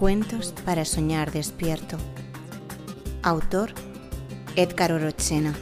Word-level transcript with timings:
Cuentos 0.00 0.54
para 0.64 0.86
soñar 0.86 1.30
despierto. 1.30 1.98
Autor 3.22 3.74
Edgar 4.56 4.92
Orochena. 4.92 5.54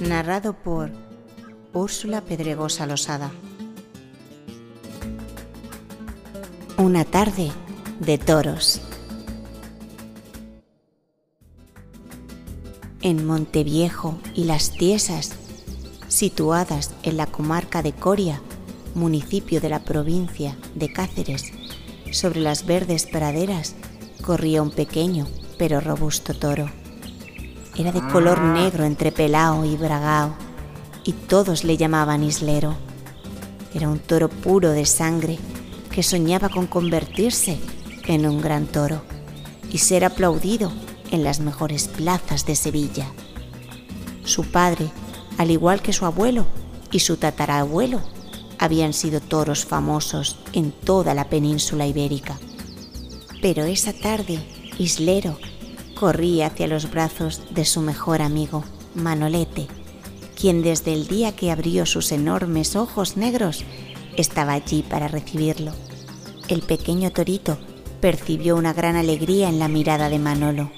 Narrado 0.00 0.54
por 0.54 0.90
Úrsula 1.74 2.22
Pedregosa 2.22 2.86
Losada. 2.86 3.30
Una 6.78 7.04
tarde 7.04 7.52
de 8.00 8.16
toros. 8.16 8.80
En 13.02 13.26
Monteviejo 13.26 14.18
y 14.34 14.44
Las 14.44 14.70
Tiesas, 14.70 15.34
situadas 16.08 16.94
en 17.02 17.18
la 17.18 17.26
comarca 17.26 17.82
de 17.82 17.92
Coria, 17.92 18.40
municipio 18.94 19.60
de 19.60 19.68
la 19.68 19.84
provincia 19.84 20.56
de 20.74 20.90
Cáceres, 20.90 21.52
sobre 22.14 22.40
las 22.40 22.64
verdes 22.64 23.06
praderas 23.06 23.74
corría 24.22 24.62
un 24.62 24.70
pequeño 24.70 25.26
pero 25.58 25.80
robusto 25.80 26.34
toro. 26.34 26.70
Era 27.76 27.92
de 27.92 28.00
color 28.08 28.40
negro 28.40 28.84
entre 28.84 29.12
pelao 29.12 29.64
y 29.64 29.76
bragao 29.76 30.34
y 31.04 31.12
todos 31.12 31.64
le 31.64 31.76
llamaban 31.76 32.22
islero. 32.22 32.76
Era 33.74 33.88
un 33.88 33.98
toro 33.98 34.28
puro 34.28 34.70
de 34.70 34.86
sangre 34.86 35.38
que 35.90 36.02
soñaba 36.02 36.48
con 36.48 36.66
convertirse 36.66 37.58
en 38.06 38.26
un 38.26 38.40
gran 38.40 38.66
toro 38.66 39.02
y 39.70 39.78
ser 39.78 40.04
aplaudido 40.04 40.72
en 41.10 41.24
las 41.24 41.40
mejores 41.40 41.88
plazas 41.88 42.46
de 42.46 42.54
Sevilla. 42.54 43.06
Su 44.24 44.44
padre, 44.44 44.90
al 45.36 45.50
igual 45.50 45.82
que 45.82 45.92
su 45.92 46.06
abuelo 46.06 46.46
y 46.92 47.00
su 47.00 47.16
tatarabuelo, 47.16 48.00
habían 48.58 48.92
sido 48.92 49.20
toros 49.20 49.64
famosos 49.64 50.38
en 50.52 50.72
toda 50.72 51.14
la 51.14 51.28
península 51.28 51.86
ibérica. 51.86 52.38
Pero 53.42 53.64
esa 53.64 53.92
tarde, 53.92 54.38
Islero 54.78 55.38
corría 55.94 56.46
hacia 56.46 56.66
los 56.66 56.90
brazos 56.90 57.42
de 57.50 57.64
su 57.64 57.80
mejor 57.80 58.22
amigo, 58.22 58.64
Manolete, 58.94 59.68
quien 60.38 60.62
desde 60.62 60.92
el 60.92 61.06
día 61.06 61.34
que 61.34 61.50
abrió 61.50 61.86
sus 61.86 62.12
enormes 62.12 62.76
ojos 62.76 63.16
negros 63.16 63.64
estaba 64.16 64.52
allí 64.52 64.82
para 64.82 65.08
recibirlo. 65.08 65.72
El 66.48 66.62
pequeño 66.62 67.10
torito 67.10 67.58
percibió 68.00 68.56
una 68.56 68.72
gran 68.72 68.96
alegría 68.96 69.48
en 69.48 69.58
la 69.58 69.68
mirada 69.68 70.08
de 70.08 70.18
Manolo. 70.18 70.70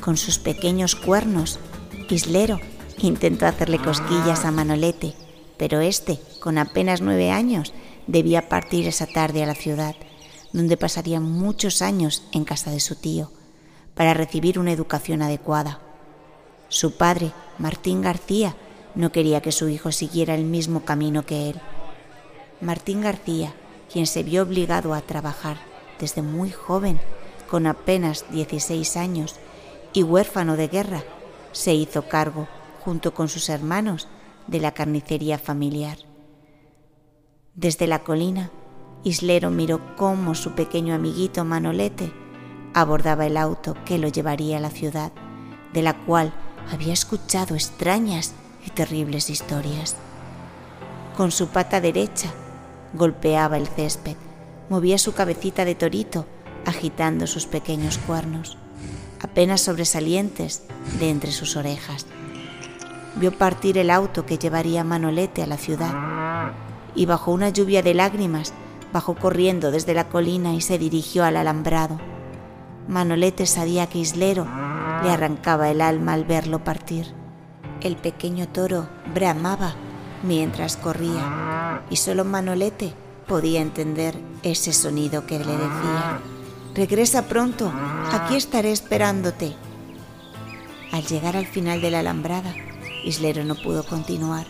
Con 0.00 0.16
sus 0.16 0.38
pequeños 0.38 0.94
cuernos, 0.94 1.58
Islero 2.08 2.60
intentó 2.98 3.46
hacerle 3.46 3.78
cosquillas 3.78 4.44
a 4.44 4.50
Manolete, 4.50 5.14
pero 5.56 5.80
este, 5.80 6.18
con 6.40 6.58
apenas 6.58 7.00
nueve 7.00 7.30
años, 7.30 7.72
debía 8.06 8.48
partir 8.48 8.86
esa 8.86 9.06
tarde 9.06 9.42
a 9.42 9.46
la 9.46 9.54
ciudad, 9.54 9.94
donde 10.52 10.76
pasaría 10.76 11.20
muchos 11.20 11.82
años 11.82 12.24
en 12.32 12.44
casa 12.44 12.70
de 12.70 12.80
su 12.80 12.96
tío, 12.96 13.30
para 13.94 14.14
recibir 14.14 14.58
una 14.58 14.72
educación 14.72 15.22
adecuada. 15.22 15.80
Su 16.68 16.96
padre, 16.96 17.32
Martín 17.58 18.02
García, 18.02 18.56
no 18.94 19.10
quería 19.12 19.40
que 19.40 19.52
su 19.52 19.68
hijo 19.68 19.92
siguiera 19.92 20.34
el 20.34 20.44
mismo 20.44 20.84
camino 20.84 21.26
que 21.26 21.50
él. 21.50 21.60
Martín 22.60 23.00
García, 23.00 23.54
quien 23.92 24.06
se 24.06 24.22
vio 24.22 24.42
obligado 24.42 24.94
a 24.94 25.00
trabajar 25.00 25.58
desde 25.98 26.22
muy 26.22 26.50
joven, 26.50 27.00
con 27.50 27.66
apenas 27.66 28.24
16 28.30 28.96
años, 28.96 29.36
y 29.92 30.02
huérfano 30.02 30.56
de 30.56 30.68
guerra, 30.68 31.04
se 31.52 31.74
hizo 31.74 32.08
cargo, 32.08 32.48
junto 32.84 33.14
con 33.14 33.28
sus 33.28 33.48
hermanos, 33.48 34.08
de 34.46 34.60
la 34.60 34.72
carnicería 34.72 35.38
familiar. 35.38 35.98
Desde 37.54 37.86
la 37.86 38.00
colina, 38.00 38.50
Islero 39.04 39.50
miró 39.50 39.80
cómo 39.96 40.34
su 40.34 40.52
pequeño 40.52 40.94
amiguito 40.94 41.44
Manolete 41.44 42.12
abordaba 42.72 43.26
el 43.26 43.36
auto 43.36 43.76
que 43.84 43.98
lo 43.98 44.08
llevaría 44.08 44.56
a 44.56 44.60
la 44.60 44.70
ciudad, 44.70 45.12
de 45.72 45.82
la 45.82 45.94
cual 46.04 46.32
había 46.72 46.92
escuchado 46.92 47.54
extrañas 47.54 48.34
y 48.66 48.70
terribles 48.70 49.30
historias. 49.30 49.96
Con 51.16 51.30
su 51.30 51.48
pata 51.48 51.80
derecha 51.80 52.30
golpeaba 52.94 53.56
el 53.56 53.68
césped, 53.68 54.16
movía 54.68 54.98
su 54.98 55.12
cabecita 55.12 55.64
de 55.64 55.74
torito 55.74 56.26
agitando 56.64 57.26
sus 57.26 57.46
pequeños 57.46 57.98
cuernos, 57.98 58.56
apenas 59.20 59.60
sobresalientes 59.60 60.62
de 60.98 61.10
entre 61.10 61.30
sus 61.30 61.56
orejas 61.56 62.06
vio 63.16 63.32
partir 63.32 63.78
el 63.78 63.90
auto 63.90 64.26
que 64.26 64.38
llevaría 64.38 64.84
Manolete 64.84 65.42
a 65.42 65.46
la 65.46 65.56
ciudad 65.56 66.52
y 66.94 67.06
bajo 67.06 67.32
una 67.32 67.48
lluvia 67.48 67.82
de 67.82 67.94
lágrimas 67.94 68.52
bajó 68.92 69.14
corriendo 69.14 69.70
desde 69.70 69.94
la 69.94 70.08
colina 70.08 70.54
y 70.54 70.60
se 70.60 70.78
dirigió 70.78 71.24
al 71.24 71.36
alambrado. 71.36 71.98
Manolete 72.86 73.46
sabía 73.46 73.88
que 73.88 73.98
Islero 73.98 74.46
le 75.02 75.10
arrancaba 75.10 75.70
el 75.70 75.80
alma 75.80 76.12
al 76.12 76.24
verlo 76.24 76.62
partir. 76.62 77.12
El 77.80 77.96
pequeño 77.96 78.48
toro 78.48 78.88
bramaba 79.12 79.74
mientras 80.22 80.76
corría 80.76 81.82
y 81.90 81.96
solo 81.96 82.24
Manolete 82.24 82.94
podía 83.26 83.60
entender 83.60 84.14
ese 84.42 84.72
sonido 84.72 85.26
que 85.26 85.38
le 85.38 85.52
decía, 85.52 86.20
regresa 86.74 87.22
pronto, 87.22 87.72
aquí 88.12 88.36
estaré 88.36 88.70
esperándote. 88.70 89.54
Al 90.92 91.04
llegar 91.04 91.36
al 91.36 91.46
final 91.46 91.80
de 91.80 91.90
la 91.90 92.00
alambrada, 92.00 92.54
Islero 93.04 93.44
no 93.44 93.54
pudo 93.54 93.84
continuar 93.84 94.46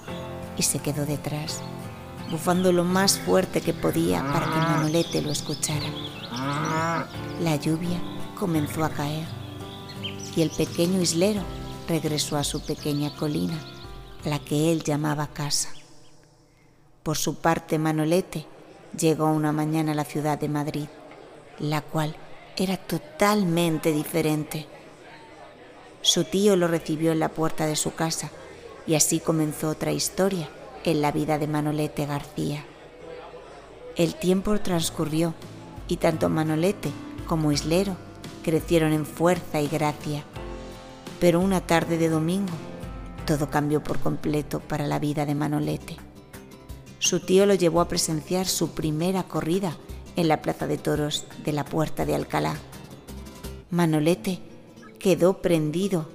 y 0.57 0.63
se 0.63 0.79
quedó 0.79 1.07
detrás, 1.07 1.61
bufando 2.31 2.71
lo 2.71 2.85
más 2.85 3.19
fuerte 3.19 3.61
que 3.61 3.75
podía 3.75 4.23
para 4.33 4.47
que 4.47 4.59
Manolete 4.59 5.23
lo 5.23 5.33
escuchara. 5.33 5.87
La 7.41 7.57
lluvia 7.57 8.01
comenzó 8.39 8.85
a 8.85 8.91
caer 8.91 9.27
y 10.37 10.43
el 10.43 10.51
pequeño 10.51 11.01
islero 11.01 11.43
regresó 11.89 12.37
a 12.37 12.45
su 12.45 12.65
pequeña 12.65 13.15
colina, 13.17 13.59
la 14.25 14.39
que 14.39 14.71
él 14.71 14.85
llamaba 14.85 15.27
casa. 15.27 15.71
Por 17.03 17.17
su 17.17 17.35
parte, 17.37 17.79
Manolete 17.79 18.47
llegó 18.97 19.27
una 19.27 19.51
mañana 19.51 19.93
a 19.93 19.97
la 19.97 20.05
ciudad 20.05 20.39
de 20.39 20.49
Madrid, 20.49 20.87
la 21.59 21.83
cual 21.83 22.15
era 22.57 22.77
totalmente 22.77 23.93
diferente. 23.93 24.67
Su 26.03 26.23
tío 26.23 26.55
lo 26.55 26.69
recibió 26.69 27.11
en 27.11 27.19
la 27.19 27.31
puerta 27.31 27.67
de 27.67 27.75
su 27.75 27.95
casa 27.95 28.31
y 28.87 28.95
así 28.95 29.21
comenzó 29.21 29.71
otra 29.71 29.93
historia 29.93 30.49
en 30.85 31.01
la 31.01 31.13
vida 31.13 31.39
de 31.39 31.47
Manolete 31.47 32.07
García. 32.07 32.65
El 33.97 34.15
tiempo 34.15 34.59
transcurrió 34.59 35.35
y 35.89 35.97
tanto 35.97 36.29
Manolete 36.29 36.91
como 37.27 37.53
Islero 37.53 37.97
crecieron 38.43 38.93
en 38.93 39.07
fuerza 39.07 39.61
y 39.61 39.69
gracia. 39.69 40.25
Pero 41.21 41.41
una 41.41 41.61
tarde 41.61 41.97
de 41.97 42.09
domingo 42.09 42.53
todo 43.27 43.49
cambió 43.49 43.83
por 43.83 43.99
completo 44.01 44.61
para 44.61 44.87
la 44.87 44.99
vida 44.99 45.25
de 45.25 45.35
Manolete. 45.35 45.97
Su 46.99 47.21
tío 47.21 47.47
lo 47.47 47.55
llevó 47.55 47.81
a 47.81 47.89
presenciar 47.89 48.47
su 48.47 48.73
primera 48.73 49.23
corrida 49.23 49.77
en 50.17 50.29
la 50.29 50.43
plaza 50.43 50.67
de 50.67 50.79
toros 50.79 51.27
de 51.45 51.53
la 51.53 51.65
Puerta 51.65 52.05
de 52.05 52.15
Alcalá. 52.15 52.57
Manolete 53.71 54.41
quedó 54.99 55.41
prendido 55.41 56.09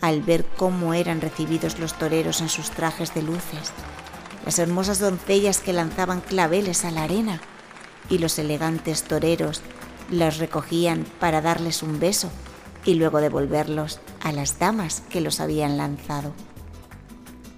al 0.00 0.22
ver 0.22 0.44
cómo 0.56 0.94
eran 0.94 1.20
recibidos 1.20 1.78
los 1.78 1.94
toreros 1.94 2.40
en 2.40 2.48
sus 2.48 2.70
trajes 2.70 3.14
de 3.14 3.22
luces, 3.22 3.72
las 4.44 4.58
hermosas 4.58 4.98
doncellas 4.98 5.58
que 5.58 5.72
lanzaban 5.72 6.20
claveles 6.20 6.84
a 6.84 6.90
la 6.90 7.02
arena 7.02 7.40
y 8.08 8.18
los 8.18 8.38
elegantes 8.38 9.02
toreros 9.02 9.62
los 10.10 10.38
recogían 10.38 11.04
para 11.20 11.40
darles 11.42 11.82
un 11.82 11.98
beso 11.98 12.30
y 12.84 12.94
luego 12.94 13.20
devolverlos 13.20 14.00
a 14.22 14.32
las 14.32 14.58
damas 14.58 15.02
que 15.10 15.20
los 15.20 15.40
habían 15.40 15.76
lanzado. 15.76 16.32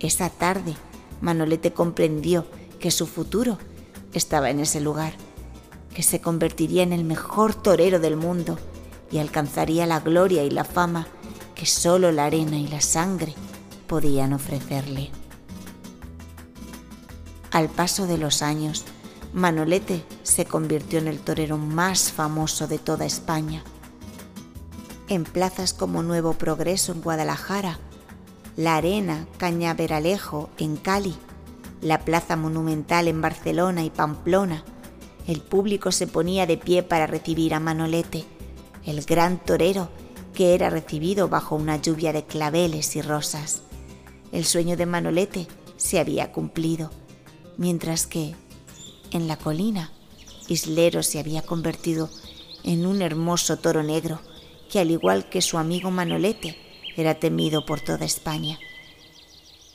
Esa 0.01 0.31
tarde, 0.31 0.75
Manolete 1.21 1.73
comprendió 1.73 2.47
que 2.81 2.91
su 2.91 3.07
futuro 3.07 3.59
estaba 4.15 4.51
en 4.51 4.61
ese 4.61 4.81
lugar, 4.81 5.13
que 5.95 6.03
se 6.03 6.21
convertiría 6.21 6.83
en 6.83 6.93
el 6.93 7.05
mejor 7.05 7.55
torero 7.55 8.01
del 8.01 8.17
mundo 8.17 8.59
y 9.11 9.19
alcanzaría 9.19 9.87
la 9.87 10.01
gloria 10.01 10.43
y 10.43 10.51
la 10.51 10.65
fama 10.65 11.07
que 11.61 11.67
solo 11.67 12.11
la 12.11 12.25
arena 12.25 12.57
y 12.57 12.69
la 12.69 12.81
sangre 12.81 13.35
podían 13.87 14.33
ofrecerle. 14.33 15.11
Al 17.51 17.69
paso 17.69 18.07
de 18.07 18.17
los 18.17 18.41
años, 18.41 18.87
Manolete 19.35 20.03
se 20.23 20.47
convirtió 20.47 21.01
en 21.01 21.07
el 21.07 21.19
torero 21.19 21.59
más 21.59 22.13
famoso 22.13 22.67
de 22.67 22.79
toda 22.79 23.05
España. 23.05 23.63
En 25.09 25.25
plazas 25.25 25.75
como 25.75 26.03
Nuevo 26.03 26.33
Progreso 26.33 26.93
en 26.93 27.03
Guadalajara, 27.03 27.79
La 28.57 28.77
Arena 28.77 29.27
Cañaveralejo 29.37 30.49
en 30.57 30.79
Cali, 30.79 31.15
la 31.83 32.07
Plaza 32.07 32.37
Monumental 32.37 33.07
en 33.07 33.21
Barcelona 33.21 33.85
y 33.85 33.91
Pamplona, 33.91 34.65
el 35.27 35.43
público 35.43 35.93
se 35.93 36.07
ponía 36.07 36.47
de 36.47 36.57
pie 36.57 36.83
para 36.83 37.07
recibir 37.07 37.53
a 37.53 37.61
Manolete, 37.61 38.25
el 38.87 39.05
gran 39.05 39.37
torero 39.45 39.91
que 40.35 40.55
era 40.55 40.71
recibido 40.71 41.29
bajo 41.29 41.57
una 41.57 41.77
lluvia 41.77 42.13
de 42.13 42.25
claveles 42.25 42.97
y 42.97 43.03
rosas. 43.03 43.63
El 44.33 44.45
sueño 44.45 44.77
de 44.77 44.87
Manolete 44.87 45.49
se 45.77 45.99
había 45.99 46.33
cumplido, 46.33 46.91
mientras 47.57 48.07
que, 48.07 48.35
en 49.11 49.29
la 49.29 49.37
colina, 49.37 49.93
Islero 50.49 51.03
se 51.03 51.19
había 51.19 51.43
convertido 51.43 52.11
en 52.65 52.87
un 52.87 53.03
hermoso 53.03 53.57
toro 53.59 53.83
negro 53.83 54.21
que 54.71 54.79
al 54.79 54.91
igual 54.91 55.29
que 55.29 55.43
su 55.43 55.59
amigo 55.59 55.91
Manolete 55.91 56.57
era 56.97 57.15
temido 57.15 57.67
por 57.67 57.81
toda 57.81 58.05
España. 58.05 58.59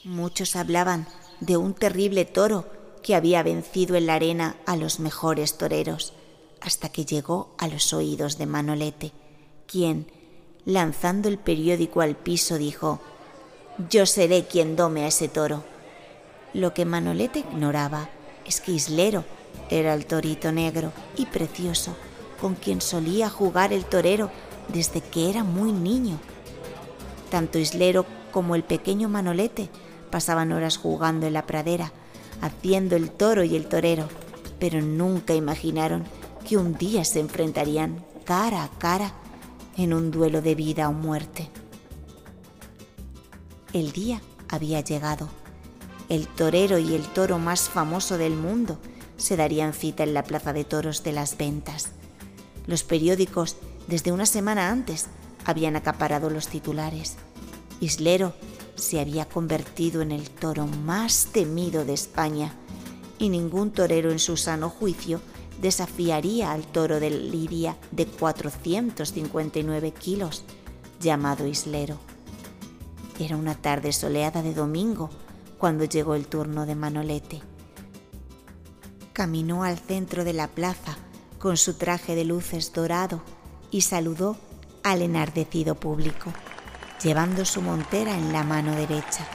Muchos 0.04 0.56
hablaban 0.56 1.08
de 1.40 1.58
un 1.58 1.74
terrible 1.74 2.26
toro 2.26 2.70
que 3.04 3.16
había 3.16 3.44
vencido 3.44 3.96
en 3.96 4.08
la 4.08 4.16
arena 4.16 4.58
a 4.66 4.76
los 4.76 5.00
mejores 5.00 5.58
toreros, 5.58 6.14
hasta 6.62 6.90
que 6.90 7.06
llegó 7.06 7.56
a 7.58 7.68
los 7.68 7.94
oídos 7.94 8.38
de 8.38 8.46
Manolete, 8.46 9.12
quien, 9.68 10.12
lanzando 10.66 11.30
el 11.30 11.38
periódico 11.38 12.02
al 12.02 12.16
piso, 12.16 12.58
dijo, 12.58 13.00
Yo 13.90 14.06
seré 14.06 14.46
quien 14.46 14.76
dome 14.76 15.04
a 15.04 15.08
ese 15.08 15.28
toro. 15.28 15.64
Lo 16.54 16.74
que 16.74 16.86
Manolete 16.86 17.40
ignoraba 17.40 18.10
es 18.46 18.62
que 18.62 18.72
Islero 18.72 19.24
era 19.70 19.94
el 19.94 20.06
torito 20.06 20.52
negro 20.52 20.92
y 21.18 21.26
precioso 21.28 21.96
con 22.40 22.56
quien 22.56 22.82
solía 22.82 23.30
jugar 23.30 23.74
el 23.74 23.86
torero 23.86 24.30
desde 24.72 25.02
que 25.02 25.30
era 25.30 25.44
muy 25.44 25.72
niño. 25.72 26.20
Tanto 27.30 27.60
Islero 27.60 28.06
como 28.32 28.56
el 28.56 28.64
pequeño 28.64 29.10
Manolete 29.10 29.70
pasaban 30.10 30.52
horas 30.52 30.78
jugando 30.78 31.28
en 31.28 31.34
la 31.34 31.46
pradera, 31.46 31.92
haciendo 32.42 32.96
el 32.96 33.12
toro 33.12 33.44
y 33.44 33.56
el 33.56 33.68
torero, 33.68 34.08
pero 34.60 34.82
nunca 34.82 35.34
imaginaron 35.34 36.04
que 36.48 36.58
un 36.58 36.78
día 36.78 37.04
se 37.06 37.20
enfrentarían 37.20 38.04
cara 38.26 38.64
a 38.64 38.70
cara 38.78 39.14
en 39.78 39.94
un 39.94 40.12
duelo 40.12 40.42
de 40.42 40.56
vida 40.56 40.90
o 40.90 40.94
muerte. 40.94 41.50
El 43.74 43.92
día 43.92 44.22
había 44.48 44.82
llegado. 44.82 45.30
El 46.08 46.28
torero 46.28 46.78
y 46.78 46.94
el 46.96 47.04
toro 47.04 47.40
más 47.40 47.70
famoso 47.70 48.18
del 48.18 48.36
mundo 48.36 48.78
se 49.18 49.36
darían 49.36 49.74
cita 49.74 50.04
en 50.04 50.14
la 50.14 50.24
plaza 50.24 50.54
de 50.54 50.64
toros 50.64 51.04
de 51.04 51.14
las 51.14 51.38
ventas. 51.38 51.92
Los 52.68 52.84
periódicos, 52.84 53.58
desde 53.88 54.12
una 54.12 54.26
semana 54.26 54.70
antes, 54.70 55.08
habían 55.46 55.76
acaparado 55.76 56.30
los 56.30 56.48
titulares. 56.48 57.16
Islero 57.80 58.34
se 58.76 59.00
había 59.00 59.26
convertido 59.26 60.02
en 60.02 60.12
el 60.12 60.30
toro 60.30 60.68
más 60.68 61.28
temido 61.32 61.86
de 61.86 61.94
España 61.94 62.54
y 63.20 63.30
ningún 63.30 63.72
torero 63.72 64.12
en 64.12 64.20
su 64.20 64.38
sano 64.38 64.70
juicio 64.70 65.22
desafiaría 65.62 66.52
al 66.52 66.66
toro 66.66 67.00
de 67.00 67.10
Lidia 67.10 67.78
de 67.92 68.06
459 68.06 69.92
kilos, 69.92 70.44
llamado 71.00 71.48
Islero. 71.48 71.98
Era 73.20 73.38
una 73.38 73.56
tarde 73.56 73.94
soleada 73.94 74.42
de 74.42 74.54
domingo 74.54 75.10
cuando 75.58 75.86
llegó 75.86 76.16
el 76.16 76.28
turno 76.28 76.66
de 76.66 76.76
Manolete. 76.76 77.42
Caminó 79.14 79.64
al 79.64 79.80
centro 79.80 80.24
de 80.26 80.34
la 80.34 80.48
plaza 80.48 80.98
con 81.40 81.58
su 81.58 81.76
traje 81.76 82.16
de 82.16 82.26
luces 82.26 82.74
dorado 82.74 83.22
y 83.72 83.82
saludó 83.82 84.36
al 84.84 85.02
enardecido 85.02 85.76
público, 85.76 86.34
llevando 87.02 87.46
su 87.46 87.62
montera 87.62 88.18
en 88.18 88.34
la 88.34 88.44
mano 88.44 88.76
derecha. 88.76 89.26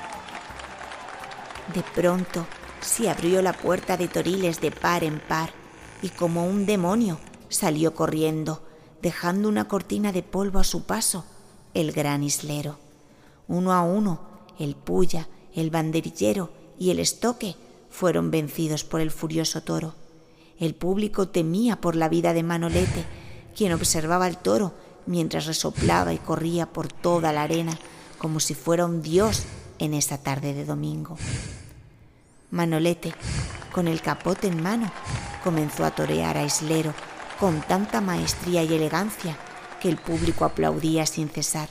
De 1.74 1.82
pronto 1.94 2.46
se 2.80 3.08
abrió 3.08 3.42
la 3.42 3.52
puerta 3.52 3.96
de 3.96 4.08
Toriles 4.08 4.60
de 4.60 4.70
par 4.70 5.04
en 5.04 5.20
par 5.20 5.59
y 6.02 6.08
como 6.08 6.46
un 6.46 6.66
demonio 6.66 7.18
salió 7.48 7.94
corriendo, 7.94 8.62
dejando 9.02 9.48
una 9.48 9.68
cortina 9.68 10.12
de 10.12 10.22
polvo 10.22 10.58
a 10.58 10.64
su 10.64 10.84
paso, 10.84 11.24
el 11.74 11.92
gran 11.92 12.22
islero. 12.22 12.78
Uno 13.48 13.72
a 13.72 13.82
uno, 13.82 14.20
el 14.58 14.76
puya, 14.76 15.28
el 15.54 15.70
banderillero 15.70 16.50
y 16.78 16.90
el 16.90 16.98
estoque 16.98 17.56
fueron 17.90 18.30
vencidos 18.30 18.84
por 18.84 19.00
el 19.00 19.10
furioso 19.10 19.62
toro. 19.62 19.94
El 20.58 20.74
público 20.74 21.28
temía 21.28 21.80
por 21.80 21.96
la 21.96 22.08
vida 22.08 22.32
de 22.32 22.42
Manolete, 22.42 23.04
quien 23.56 23.72
observaba 23.72 24.26
al 24.26 24.38
toro 24.38 24.74
mientras 25.06 25.46
resoplaba 25.46 26.12
y 26.12 26.18
corría 26.18 26.66
por 26.66 26.92
toda 26.92 27.32
la 27.32 27.42
arena 27.42 27.78
como 28.18 28.38
si 28.38 28.54
fuera 28.54 28.84
un 28.84 29.00
dios 29.00 29.44
en 29.78 29.94
esa 29.94 30.18
tarde 30.18 30.52
de 30.52 30.66
domingo. 30.66 31.16
Manolete, 32.50 33.14
con 33.72 33.86
el 33.86 34.02
capote 34.02 34.48
en 34.48 34.62
mano, 34.62 34.90
comenzó 35.44 35.84
a 35.84 35.92
torear 35.92 36.36
a 36.36 36.44
Islero 36.44 36.92
con 37.38 37.60
tanta 37.60 38.00
maestría 38.00 38.64
y 38.64 38.74
elegancia 38.74 39.36
que 39.80 39.88
el 39.88 39.96
público 39.96 40.44
aplaudía 40.44 41.06
sin 41.06 41.28
cesar. 41.28 41.68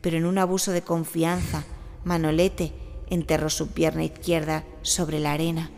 Pero 0.00 0.16
en 0.16 0.26
un 0.26 0.38
abuso 0.38 0.72
de 0.72 0.82
confianza, 0.82 1.64
Manolete 2.04 2.72
enterró 3.08 3.48
su 3.48 3.68
pierna 3.68 4.04
izquierda 4.04 4.64
sobre 4.82 5.20
la 5.20 5.32
arena, 5.32 5.70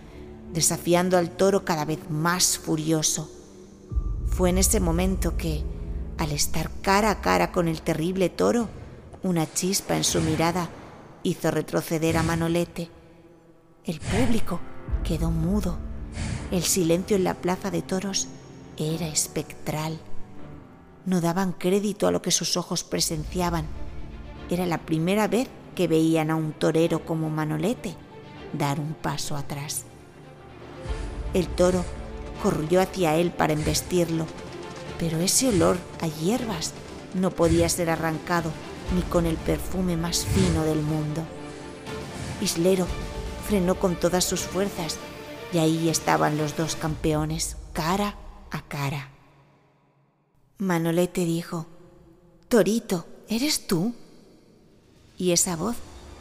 desafiando 0.53 1.19
al 1.19 1.31
toro 1.31 1.65
cada 1.65 1.85
vez 1.85 1.99
más 2.11 2.59
furioso. 2.59 3.31
Fue 4.27 4.51
en 4.51 4.59
ese 4.59 4.81
momento 4.81 5.37
que, 5.37 5.65
al 6.17 6.33
estar 6.33 6.71
cara 6.83 7.11
a 7.11 7.21
cara 7.21 7.53
con 7.53 7.69
el 7.69 7.83
terrible 7.83 8.31
toro, 8.31 8.69
una 9.23 9.53
chispa 9.53 9.97
en 9.97 10.05
su 10.05 10.21
mirada 10.21 10.71
hizo 11.23 11.51
retroceder 11.51 12.17
a 12.17 12.23
Manolete. 12.23 12.91
El 13.89 14.01
público 14.01 14.61
quedó 15.03 15.31
mudo. 15.31 15.79
El 16.51 16.63
silencio 16.63 17.17
en 17.17 17.25
la 17.25 17.33
plaza 17.33 17.71
de 17.71 17.81
toros 17.81 18.29
era 18.77 19.09
espectral. 19.09 19.99
No 21.07 21.23
daban 21.23 21.53
crédito 21.53 22.07
a 22.07 22.11
lo 22.11 22.21
que 22.21 22.31
sus 22.31 22.59
ojos 22.59 22.85
presenciaban. 22.85 23.65
Era 24.51 24.67
la 24.67 24.77
primera 24.77 25.27
vez 25.27 25.49
que 25.75 25.89
veían 25.89 26.31
a 26.31 26.37
un 26.37 26.53
torero 26.53 27.07
como 27.07 27.31
Manolete 27.31 27.95
dar 28.53 28.79
un 28.79 28.93
paso 28.93 29.37
atrás. 29.37 29.85
El 31.33 31.49
toro 31.49 31.83
corrió 32.43 32.83
hacia 32.83 33.17
él 33.17 33.31
para 33.31 33.55
embestirlo, 33.55 34.27
pero 34.99 35.17
ese 35.17 35.49
olor 35.49 35.79
a 36.03 36.09
hierbas 36.09 36.75
no 37.15 37.31
podía 37.31 37.71
ser 37.71 37.89
arrancado 37.89 38.53
ni 38.95 39.01
con 39.01 39.25
el 39.25 39.39
perfume 39.39 39.97
más 39.97 40.27
fino 40.27 40.63
del 40.65 40.83
mundo. 40.83 41.23
Islero 42.43 42.87
frenó 43.49 43.77
con 43.77 43.97
todas 43.97 44.25
sus 44.25 44.41
fuerzas 44.41 44.99
y 45.55 45.59
ahí 45.59 45.89
estaban 45.89 46.37
los 46.37 46.55
dos 46.55 46.77
campeones, 46.77 47.57
cara 47.73 48.15
a 48.51 48.61
cara. 48.61 49.09
Manolete 50.59 51.25
dijo, 51.25 51.67
Torito, 52.49 53.07
¿eres 53.27 53.67
tú? 53.67 53.95
Y 55.17 55.33
esa 55.33 55.57
voz 55.57 55.77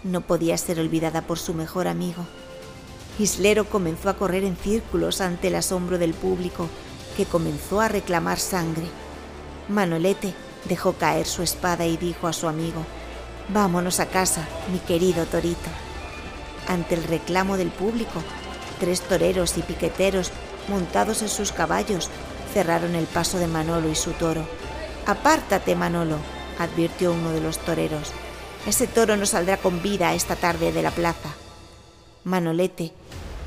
no 0.05 0.21
podía 0.21 0.57
ser 0.57 0.79
olvidada 0.79 1.23
por 1.23 1.37
su 1.37 1.53
mejor 1.53 1.89
amigo. 1.89 2.25
Islero 3.19 3.65
comenzó 3.65 4.07
a 4.07 4.17
correr 4.17 4.45
en 4.45 4.55
círculos 4.55 5.19
ante 5.19 5.49
el 5.49 5.55
asombro 5.55 5.97
del 5.97 6.13
público, 6.13 6.69
que 7.17 7.25
comenzó 7.25 7.81
a 7.81 7.89
reclamar 7.89 8.39
sangre. 8.39 8.87
Manolete 9.67 10.33
dejó 10.69 10.93
caer 10.93 11.25
su 11.25 11.43
espada 11.43 11.85
y 11.87 11.97
dijo 11.97 12.27
a 12.27 12.33
su 12.33 12.47
amigo, 12.47 12.85
Vámonos 13.49 13.99
a 13.99 14.05
casa, 14.05 14.47
mi 14.71 14.79
querido 14.79 15.25
Torito. 15.25 15.86
Ante 16.67 16.95
el 16.95 17.03
reclamo 17.03 17.57
del 17.57 17.69
público, 17.69 18.21
tres 18.79 19.01
toreros 19.01 19.57
y 19.57 19.61
piqueteros, 19.61 20.31
montados 20.67 21.21
en 21.21 21.29
sus 21.29 21.51
caballos, 21.51 22.09
cerraron 22.53 22.95
el 22.95 23.05
paso 23.05 23.37
de 23.39 23.47
Manolo 23.47 23.89
y 23.89 23.95
su 23.95 24.11
toro. 24.11 24.45
Apártate, 25.05 25.75
Manolo, 25.75 26.17
advirtió 26.59 27.13
uno 27.13 27.31
de 27.31 27.41
los 27.41 27.59
toreros. 27.59 28.11
Ese 28.65 28.87
toro 28.87 29.15
no 29.15 29.25
saldrá 29.25 29.57
con 29.57 29.81
vida 29.81 30.13
esta 30.13 30.35
tarde 30.35 30.73
de 30.73 30.81
la 30.81 30.91
plaza. 30.91 31.29
Manolete, 32.25 32.91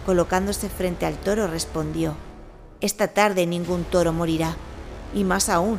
colocándose 0.06 0.70
frente 0.70 1.04
al 1.04 1.18
toro, 1.18 1.46
respondió, 1.46 2.14
Esta 2.80 3.08
tarde 3.08 3.46
ningún 3.46 3.84
toro 3.84 4.12
morirá, 4.14 4.56
y 5.14 5.24
más 5.24 5.50
aún 5.50 5.78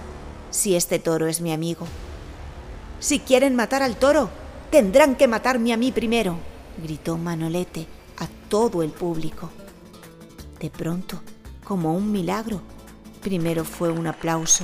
si 0.51 0.75
este 0.75 1.00
toro 1.00 1.27
es 1.27 1.41
mi 1.41 1.51
amigo. 1.51 1.88
Si 3.00 3.19
quieren 3.19 3.55
matar 3.55 3.81
al 3.81 3.95
toro, 3.95 4.29
tendrán 4.69 5.15
que 5.15 5.27
matarme 5.27 5.74
a 5.74 5.77
mí 5.77 5.91
primero, 5.91 6.38
gritó 6.78 7.18
Manolete 7.18 7.88
a 8.18 8.28
todo 8.50 8.84
el 8.84 8.92
público. 8.92 9.50
De 10.60 10.70
pronto, 10.70 11.22
como 11.63 11.94
un 11.94 12.12
milagro, 12.12 12.62
primero 13.22 13.63
fue 13.63 13.92
un 13.92 14.08
aplauso, 14.08 14.63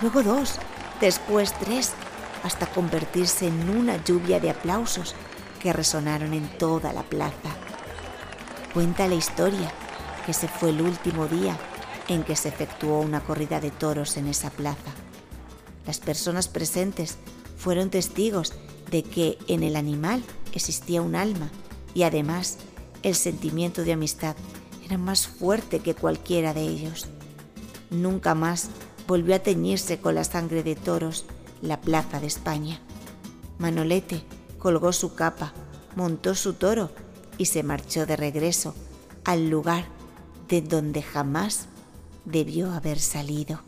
luego 0.00 0.22
dos, 0.22 0.56
después 1.00 1.54
tres, 1.60 1.92
hasta 2.42 2.66
convertirse 2.66 3.46
en 3.46 3.70
una 3.70 4.02
lluvia 4.02 4.40
de 4.40 4.50
aplausos 4.50 5.14
que 5.60 5.72
resonaron 5.72 6.32
en 6.32 6.48
toda 6.58 6.92
la 6.92 7.02
plaza. 7.02 7.50
Cuenta 8.72 9.06
la 9.06 9.14
historia 9.14 9.70
que 10.24 10.32
ese 10.32 10.48
fue 10.48 10.70
el 10.70 10.80
último 10.80 11.26
día 11.26 11.56
en 12.08 12.24
que 12.24 12.36
se 12.36 12.48
efectuó 12.48 13.00
una 13.00 13.20
corrida 13.20 13.60
de 13.60 13.70
toros 13.70 14.16
en 14.16 14.26
esa 14.26 14.50
plaza. 14.50 14.90
Las 15.86 16.00
personas 16.00 16.48
presentes 16.48 17.18
fueron 17.56 17.90
testigos 17.90 18.54
de 18.90 19.02
que 19.02 19.38
en 19.46 19.62
el 19.62 19.76
animal 19.76 20.22
existía 20.52 21.02
un 21.02 21.14
alma 21.14 21.50
y 21.94 22.02
además 22.02 22.58
el 23.02 23.14
sentimiento 23.14 23.84
de 23.84 23.92
amistad 23.92 24.36
era 24.84 24.98
más 24.98 25.26
fuerte 25.26 25.80
que 25.80 25.94
cualquiera 25.94 26.54
de 26.54 26.62
ellos. 26.62 27.06
Nunca 27.90 28.34
más 28.34 28.70
volvió 29.06 29.34
a 29.34 29.40
teñirse 29.40 29.98
con 29.98 30.14
la 30.14 30.24
sangre 30.24 30.62
de 30.62 30.76
toros 30.76 31.24
la 31.62 31.80
plaza 31.80 32.20
de 32.20 32.26
España. 32.26 32.80
Manolete 33.58 34.22
colgó 34.58 34.92
su 34.92 35.14
capa, 35.14 35.52
montó 35.96 36.34
su 36.34 36.54
toro 36.54 36.90
y 37.38 37.46
se 37.46 37.62
marchó 37.62 38.06
de 38.06 38.16
regreso 38.16 38.74
al 39.24 39.48
lugar 39.50 39.86
de 40.48 40.62
donde 40.62 41.02
jamás 41.02 41.66
debió 42.24 42.72
haber 42.72 42.98
salido. 43.00 43.60